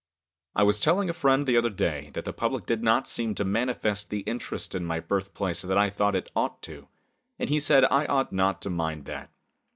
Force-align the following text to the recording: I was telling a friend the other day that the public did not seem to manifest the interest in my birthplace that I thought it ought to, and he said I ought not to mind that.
I 0.55 0.63
was 0.63 0.79
telling 0.79 1.11
a 1.11 1.13
friend 1.13 1.45
the 1.45 1.57
other 1.57 1.69
day 1.69 2.09
that 2.15 2.25
the 2.25 2.33
public 2.33 2.65
did 2.65 2.81
not 2.81 3.07
seem 3.07 3.35
to 3.35 3.45
manifest 3.45 4.09
the 4.09 4.21
interest 4.21 4.73
in 4.73 4.83
my 4.83 4.99
birthplace 4.99 5.61
that 5.61 5.77
I 5.77 5.91
thought 5.91 6.15
it 6.15 6.31
ought 6.35 6.63
to, 6.63 6.87
and 7.37 7.51
he 7.51 7.59
said 7.59 7.83
I 7.85 8.07
ought 8.07 8.33
not 8.33 8.63
to 8.63 8.71
mind 8.71 9.05
that. 9.05 9.29